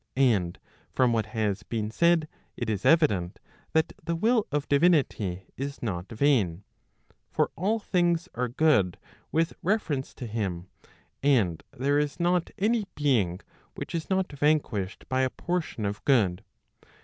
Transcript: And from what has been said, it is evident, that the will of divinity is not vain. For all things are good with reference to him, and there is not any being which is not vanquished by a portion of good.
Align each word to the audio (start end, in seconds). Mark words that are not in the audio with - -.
And 0.15 0.57
from 0.91 1.13
what 1.13 1.27
has 1.27 1.61
been 1.61 1.91
said, 1.91 2.27
it 2.57 2.71
is 2.71 2.85
evident, 2.87 3.39
that 3.73 3.93
the 4.03 4.15
will 4.15 4.47
of 4.51 4.67
divinity 4.67 5.45
is 5.57 5.83
not 5.83 6.11
vain. 6.11 6.63
For 7.29 7.51
all 7.55 7.77
things 7.77 8.27
are 8.33 8.47
good 8.47 8.97
with 9.31 9.53
reference 9.61 10.15
to 10.15 10.25
him, 10.25 10.69
and 11.21 11.61
there 11.71 11.99
is 11.99 12.19
not 12.19 12.49
any 12.57 12.87
being 12.95 13.41
which 13.75 13.93
is 13.93 14.09
not 14.09 14.31
vanquished 14.31 15.07
by 15.07 15.21
a 15.21 15.29
portion 15.29 15.85
of 15.85 16.03
good. 16.03 16.43